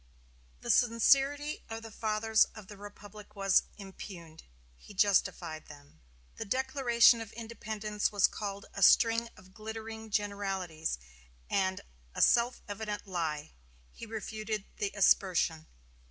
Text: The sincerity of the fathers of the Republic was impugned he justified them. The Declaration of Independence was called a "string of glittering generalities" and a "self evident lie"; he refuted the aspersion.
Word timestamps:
The 0.61 0.71
sincerity 0.71 1.63
of 1.69 1.83
the 1.83 1.91
fathers 1.91 2.45
of 2.55 2.65
the 2.65 2.75
Republic 2.75 3.35
was 3.35 3.61
impugned 3.77 4.41
he 4.75 4.95
justified 4.95 5.67
them. 5.67 6.01
The 6.37 6.43
Declaration 6.45 7.21
of 7.21 7.31
Independence 7.33 8.11
was 8.11 8.25
called 8.25 8.65
a 8.73 8.81
"string 8.81 9.29
of 9.37 9.53
glittering 9.53 10.09
generalities" 10.09 10.97
and 11.51 11.81
a 12.15 12.21
"self 12.23 12.63
evident 12.67 13.05
lie"; 13.05 13.53
he 13.91 14.07
refuted 14.07 14.65
the 14.77 14.91
aspersion. 14.95 15.67